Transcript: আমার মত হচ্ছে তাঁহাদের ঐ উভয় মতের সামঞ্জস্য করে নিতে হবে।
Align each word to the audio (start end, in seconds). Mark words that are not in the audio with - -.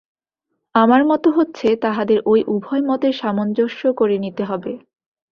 আমার 0.75 1.01
মত 1.05 1.23
হচ্ছে 1.37 1.67
তাঁহাদের 1.81 2.19
ঐ 2.25 2.33
উভয় 2.47 2.83
মতের 2.85 3.13
সামঞ্জস্য 3.13 3.81
করে 3.93 4.15
নিতে 4.17 4.43
হবে। 4.43 4.71